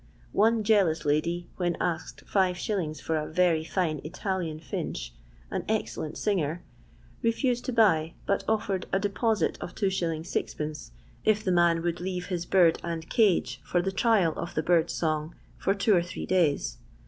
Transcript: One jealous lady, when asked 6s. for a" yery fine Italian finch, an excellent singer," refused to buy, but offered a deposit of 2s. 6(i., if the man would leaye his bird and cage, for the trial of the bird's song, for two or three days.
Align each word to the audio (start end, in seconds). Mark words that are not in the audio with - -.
One 0.33 0.63
jealous 0.63 1.05
lady, 1.05 1.47
when 1.57 1.77
asked 1.79 2.25
6s. 2.25 2.99
for 2.99 3.17
a" 3.17 3.31
yery 3.33 3.67
fine 3.69 4.01
Italian 4.03 4.59
finch, 4.59 5.13
an 5.51 5.63
excellent 5.69 6.17
singer," 6.17 6.63
refused 7.21 7.65
to 7.65 7.71
buy, 7.71 8.15
but 8.25 8.43
offered 8.47 8.87
a 8.91 8.97
deposit 8.97 9.59
of 9.61 9.75
2s. 9.75 10.23
6(i., 10.23 10.89
if 11.23 11.43
the 11.43 11.51
man 11.51 11.83
would 11.83 11.97
leaye 11.97 12.25
his 12.25 12.47
bird 12.47 12.79
and 12.83 13.11
cage, 13.11 13.61
for 13.63 13.79
the 13.79 13.91
trial 13.91 14.33
of 14.37 14.55
the 14.55 14.63
bird's 14.63 14.93
song, 14.93 15.35
for 15.55 15.75
two 15.75 15.93
or 15.95 16.01
three 16.01 16.25
days. 16.25 16.79